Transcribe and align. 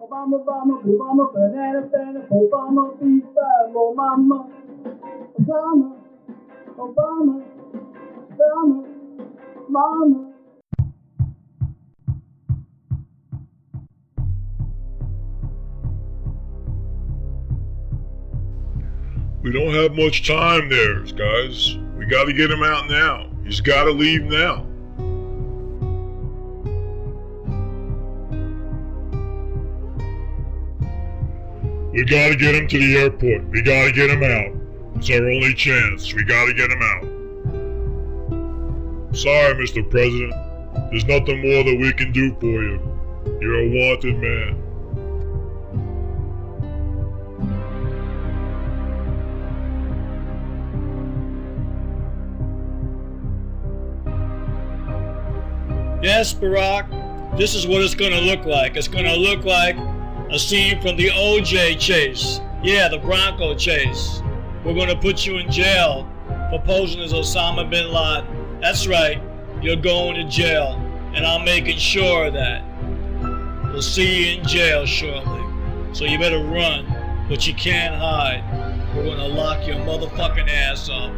Obama, 0.00 0.36
Obama, 0.36 0.74
Obama, 0.84 1.32
banana, 1.32 1.80
banana, 1.90 2.26
Obama, 2.30 2.92
beef, 3.00 3.24
oh 3.74 3.94
mama. 3.94 4.48
Obama, 5.38 5.96
Obama, 6.78 7.42
Obama, 8.30 8.84
mama. 9.68 10.35
We 19.46 19.52
don't 19.52 19.72
have 19.74 19.94
much 19.94 20.26
time 20.26 20.68
there, 20.68 21.02
guys. 21.02 21.76
We 21.96 22.04
gotta 22.06 22.32
get 22.32 22.50
him 22.50 22.64
out 22.64 22.88
now. 22.90 23.30
He's 23.44 23.60
gotta 23.60 23.92
leave 23.92 24.24
now. 24.24 24.66
We 31.92 32.04
gotta 32.06 32.34
get 32.34 32.56
him 32.56 32.66
to 32.66 32.76
the 32.76 32.96
airport. 32.96 33.48
We 33.50 33.62
gotta 33.62 33.92
get 33.92 34.10
him 34.10 34.24
out. 34.24 34.50
It's 34.96 35.08
our 35.10 35.30
only 35.30 35.54
chance. 35.54 36.12
We 36.12 36.24
gotta 36.24 36.52
get 36.52 36.68
him 36.68 36.82
out. 36.82 37.04
Sorry, 39.16 39.54
Mr. 39.54 39.88
President. 39.88 40.34
There's 40.90 41.04
nothing 41.04 41.40
more 41.40 41.62
that 41.62 41.78
we 41.80 41.92
can 41.92 42.10
do 42.10 42.34
for 42.40 42.64
you. 42.64 42.80
You're 43.40 43.60
a 43.60 43.68
wanted 43.68 44.18
man. 44.18 44.65
Yes, 56.06 56.32
Barack, 56.32 57.36
this 57.36 57.56
is 57.56 57.66
what 57.66 57.82
it's 57.82 57.96
gonna 57.96 58.20
look 58.20 58.44
like. 58.44 58.76
It's 58.76 58.86
gonna 58.86 59.16
look 59.16 59.44
like 59.44 59.76
a 60.30 60.38
scene 60.38 60.80
from 60.80 60.96
the 60.96 61.08
OJ 61.08 61.80
chase. 61.80 62.40
Yeah, 62.62 62.86
the 62.88 62.98
Bronco 62.98 63.56
chase. 63.56 64.22
We're 64.64 64.76
gonna 64.76 64.94
put 64.94 65.26
you 65.26 65.38
in 65.38 65.50
jail 65.50 66.08
for 66.48 66.62
posing 66.62 67.00
as 67.00 67.12
Osama 67.12 67.68
bin 67.68 67.88
Laden. 67.88 68.60
That's 68.60 68.86
right, 68.86 69.20
you're 69.60 69.74
going 69.74 70.14
to 70.14 70.24
jail, 70.30 70.80
and 71.12 71.26
I'm 71.26 71.44
making 71.44 71.78
sure 71.78 72.26
of 72.26 72.34
that. 72.34 72.62
We'll 73.72 73.82
see 73.82 74.34
you 74.36 74.38
in 74.38 74.46
jail 74.46 74.86
shortly. 74.86 75.42
So 75.92 76.04
you 76.04 76.20
better 76.20 76.38
run, 76.38 76.86
but 77.28 77.48
you 77.48 77.54
can't 77.54 77.96
hide. 77.96 78.44
We're 78.94 79.06
gonna 79.06 79.26
lock 79.26 79.66
your 79.66 79.78
motherfucking 79.78 80.48
ass 80.48 80.88
up. 80.88 81.12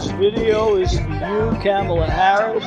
This 0.00 0.12
video 0.12 0.76
is 0.76 0.98
for 0.98 1.10
you, 1.10 1.58
Kamala 1.60 2.06
Harris. 2.06 2.64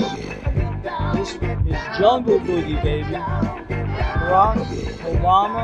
This 1.18 1.34
is 1.34 1.98
Jungle 1.98 2.40
Boogie, 2.40 2.80
baby. 2.84 3.10
Barack 3.10 4.62
Obama, 5.02 5.64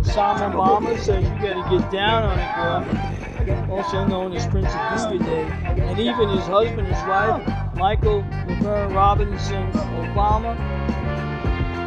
Osama 0.00 0.50
Obama 0.54 0.98
says 0.98 1.22
you 1.22 1.34
gotta 1.34 1.68
get 1.68 1.90
down 1.92 2.22
on 2.22 2.38
it, 2.38 2.50
girl. 2.56 3.72
Also 3.72 4.06
known 4.06 4.32
as 4.32 4.46
Prince 4.46 4.68
of 4.68 4.72
Boogie 4.72 5.22
Day. 5.22 5.44
And 5.82 5.98
even 6.00 6.30
his 6.30 6.46
husband, 6.46 6.88
his 6.88 7.02
wife, 7.06 7.46
Michael 7.74 8.24
Laverne 8.48 8.94
Robinson 8.94 9.70
Obama, 9.72 10.56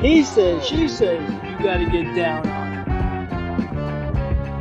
he 0.04 0.24
says, 0.24 0.64
she 0.64 0.88
says, 0.88 1.20
you 1.44 1.58
gotta 1.66 1.86
get 1.90 2.16
down 2.16 2.48
on 2.48 2.74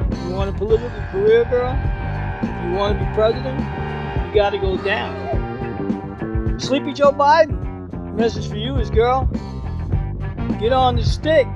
it. 0.08 0.25
You 0.25 0.31
want 0.34 0.49
a 0.49 0.58
political 0.58 1.02
career, 1.10 1.44
girl? 1.50 1.76
You 2.64 2.72
want 2.78 2.99
to 2.99 3.05
be 3.05 3.12
president? 3.12 3.83
You 4.34 4.40
got 4.40 4.50
to 4.50 4.58
go 4.58 4.76
down. 4.76 6.58
Sleepy 6.58 6.92
Joe 6.92 7.12
Biden. 7.12 8.16
Message 8.16 8.48
for 8.48 8.56
you 8.56 8.75
is, 8.78 8.90
girl, 8.90 9.26
get 10.58 10.72
on 10.72 10.96
the 10.96 11.04
stick. 11.04 11.46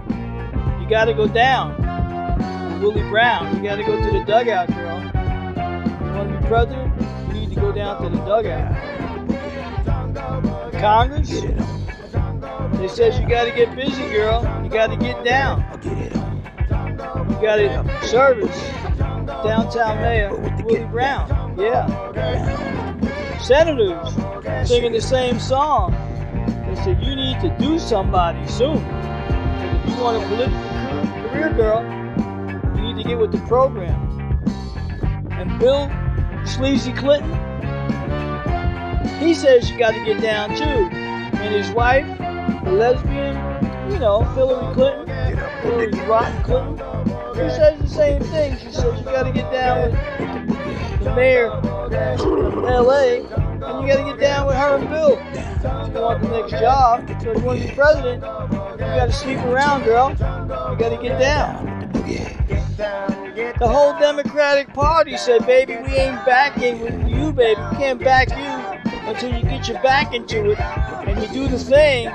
You 0.80 0.88
got 0.88 1.06
to 1.06 1.12
go 1.12 1.26
down. 1.26 2.80
Willie 2.80 3.02
Brown, 3.10 3.56
you 3.56 3.64
got 3.64 3.76
to 3.76 3.82
go 3.82 3.96
to 3.96 4.16
the 4.16 4.24
dugout, 4.24 4.68
girl. 4.68 5.00
You 5.00 6.12
want 6.14 6.32
to 6.32 6.38
be 6.40 6.46
president? 6.46 6.94
You 7.26 7.40
need 7.40 7.50
to 7.52 7.60
go 7.60 7.72
down 7.72 8.00
to 8.00 8.10
the 8.10 8.24
dugout. 8.24 8.72
Congress, 10.74 11.30
they 12.78 12.86
says 12.86 13.18
you 13.18 13.28
got 13.28 13.46
to 13.46 13.50
get 13.50 13.74
busy, 13.74 14.08
girl. 14.12 14.44
You 14.62 14.70
got 14.70 14.90
to 14.90 14.96
get 14.96 15.24
down. 15.24 15.64
You 15.82 17.42
got 17.42 17.56
to 17.56 18.06
service 18.06 18.56
downtown 19.42 20.00
mayor 20.00 20.32
Willie 20.64 20.84
Brown. 20.84 21.37
Yeah. 21.58 21.88
Senators 23.40 24.14
singing 24.68 24.92
the 24.92 25.00
same 25.00 25.40
song. 25.40 25.90
They 26.68 26.76
said 26.76 27.02
you 27.02 27.16
need 27.16 27.40
to 27.40 27.50
do 27.58 27.80
somebody 27.80 28.46
soon. 28.46 28.76
And 28.76 29.90
if 29.90 29.96
you 29.96 30.00
want 30.00 30.22
a 30.22 30.26
political 30.28 31.28
career, 31.30 31.52
girl. 31.54 31.82
You 32.76 32.82
need 32.82 33.02
to 33.02 33.08
get 33.08 33.18
with 33.18 33.32
the 33.32 33.40
program. 33.48 33.98
And 35.32 35.58
Bill 35.58 35.90
Sleazy 36.46 36.92
Clinton, 36.92 37.32
he 39.18 39.34
says 39.34 39.68
you 39.68 39.78
got 39.78 39.94
to 39.94 40.04
get 40.04 40.20
down 40.22 40.54
too. 40.54 40.62
And 40.62 41.54
his 41.54 41.72
wife, 41.72 42.06
the 42.64 42.70
lesbian, 42.70 43.34
you 43.90 43.98
know, 43.98 44.22
Hillary 44.22 44.74
Clinton, 44.74 45.08
Hillary 45.62 45.90
Rotten 46.06 46.42
Clinton, 46.44 46.78
she 47.34 47.50
says 47.50 47.80
the 47.80 47.88
same 47.88 48.22
thing. 48.22 48.56
She 48.58 48.70
says 48.70 48.96
you 48.96 49.04
got 49.04 49.24
to 49.24 49.32
get 49.32 49.50
down 49.50 49.90
with 49.90 50.57
mayor 51.14 51.48
of 51.48 51.92
L.A. 51.92 53.20
and 53.20 53.82
you 53.82 53.94
got 53.94 53.96
to 53.96 54.04
get 54.04 54.20
down 54.20 54.46
with 54.46 54.56
her 54.56 54.76
and 54.76 54.88
Bill. 54.88 55.18
If 55.20 55.94
you 55.94 56.00
want 56.00 56.22
the 56.22 56.28
next 56.28 56.50
job, 56.52 57.08
so 57.22 57.30
if 57.30 57.38
you 57.38 57.44
want 57.44 57.60
to 57.60 57.68
be 57.68 57.74
president, 57.74 58.22
you 58.22 58.78
got 58.78 59.06
to 59.06 59.12
sleep 59.12 59.38
around, 59.38 59.84
girl. 59.84 60.10
You 60.10 60.78
got 60.78 60.90
to 60.90 60.98
get 61.02 61.18
down. 61.18 61.78
The 63.58 63.66
whole 63.66 63.98
Democratic 63.98 64.72
Party 64.72 65.16
said, 65.16 65.44
baby, 65.46 65.76
we 65.76 65.88
ain't 65.96 66.24
backing 66.24 66.80
with 66.80 66.94
you, 67.08 67.32
baby. 67.32 67.60
We 67.70 67.76
can't 67.76 68.00
back 68.00 68.30
you 68.30 68.90
until 69.08 69.34
you 69.34 69.42
get 69.42 69.66
your 69.68 69.82
back 69.82 70.14
into 70.14 70.50
it 70.50 70.60
and 70.60 71.20
you 71.20 71.28
do 71.28 71.48
the 71.48 71.58
thing 71.58 72.08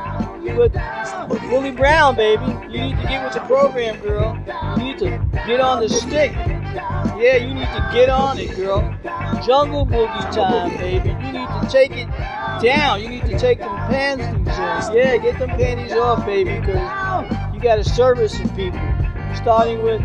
with 0.57 1.41
Willie 1.49 1.71
Brown, 1.71 2.15
baby. 2.15 2.45
You 2.71 2.81
need 2.81 2.97
to 2.97 3.07
get 3.07 3.23
with 3.23 3.33
the 3.33 3.41
program, 3.41 3.99
girl. 3.99 4.37
You 4.77 4.83
need 4.83 4.99
to 4.99 5.19
get 5.45 5.59
on 5.59 5.81
the 5.81 5.89
stick. 5.89 6.31
Yeah, 7.23 7.37
you 7.37 7.53
need 7.53 7.67
to 7.67 7.89
get 7.93 8.09
on 8.09 8.37
it, 8.37 8.53
girl. 8.53 8.81
Jungle 9.45 9.85
boogie 9.85 10.35
time, 10.35 10.75
baby. 10.77 11.07
You 11.07 11.31
need 11.31 11.47
to 11.47 11.67
take 11.71 11.91
it 11.91 12.09
down. 12.61 13.01
You 13.01 13.07
need 13.07 13.25
to 13.27 13.39
take 13.39 13.59
them 13.59 13.73
panties 13.87 14.45
off. 14.49 14.93
Yeah, 14.93 15.15
get 15.15 15.39
them 15.39 15.51
panties 15.51 15.93
off, 15.93 16.25
baby, 16.25 16.59
because 16.59 17.55
you 17.55 17.61
got 17.61 17.75
to 17.77 17.83
service 17.85 18.37
some 18.37 18.53
people. 18.57 18.81
Starting 19.37 19.81
with 19.83 20.01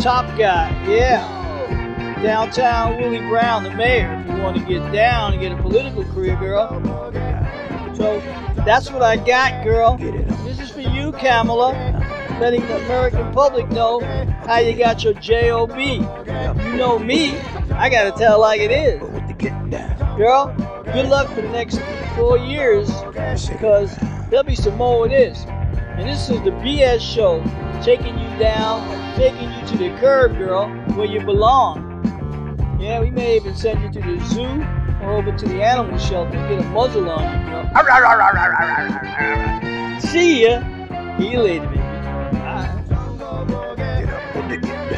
Top 0.00 0.26
Guy, 0.36 0.70
yeah. 0.88 2.18
Downtown 2.20 3.00
Willie 3.00 3.20
Brown, 3.28 3.62
the 3.62 3.70
mayor, 3.70 4.20
if 4.20 4.34
you 4.34 4.42
want 4.42 4.56
to 4.56 4.64
get 4.64 4.92
down 4.92 5.32
and 5.32 5.40
get 5.40 5.52
a 5.52 5.62
political 5.62 6.02
career, 6.06 6.34
girl. 6.34 6.68
So 7.94 8.18
that's 8.66 8.90
what 8.90 9.02
I 9.02 9.18
got, 9.18 9.62
girl. 9.62 9.98
This 10.44 10.58
is 10.58 10.70
for 10.72 10.80
you, 10.80 11.12
Kamala. 11.12 11.89
Letting 12.40 12.66
the 12.66 12.76
American 12.86 13.30
public 13.34 13.68
know 13.68 14.00
how 14.46 14.60
you 14.60 14.74
got 14.74 15.04
your 15.04 15.12
job. 15.12 15.76
You 15.76 16.00
know 16.74 16.98
me. 16.98 17.36
I 17.72 17.90
gotta 17.90 18.12
tell 18.12 18.40
like 18.40 18.62
it 18.62 18.70
is. 18.70 18.98
Girl, 20.16 20.46
good 20.90 21.10
luck 21.10 21.28
for 21.28 21.42
the 21.42 21.50
next 21.50 21.82
four 22.16 22.38
years 22.38 22.90
because 23.46 23.94
there'll 24.30 24.42
be 24.42 24.56
some 24.56 24.78
more 24.78 25.04
of 25.04 25.10
this. 25.10 25.44
And 25.44 26.08
this 26.08 26.30
is 26.30 26.40
the 26.40 26.50
BS 26.50 27.00
show, 27.00 27.42
taking 27.82 28.18
you 28.18 28.38
down, 28.38 29.16
taking 29.16 29.52
you 29.52 29.66
to 29.66 29.76
the 29.76 29.90
curb, 30.00 30.38
girl, 30.38 30.66
where 30.94 31.04
you 31.04 31.20
belong. 31.20 31.88
Yeah, 32.80 33.00
we 33.00 33.10
may 33.10 33.36
even 33.36 33.54
send 33.54 33.82
you 33.82 33.90
to 34.00 34.00
the 34.00 34.24
zoo 34.24 34.64
or 35.02 35.12
over 35.18 35.36
to 35.36 35.46
the 35.46 35.62
animal 35.62 35.98
shelter 35.98 36.38
and 36.38 36.48
get 36.48 36.66
a 36.66 36.68
muzzle 36.70 37.10
on 37.10 37.22
you, 37.38 37.50
girl. 37.50 37.68
See 40.00 40.44
ya. 40.44 40.62
See 41.18 41.28
you 41.32 41.42
later. 41.42 41.89
Bye. 44.58 44.89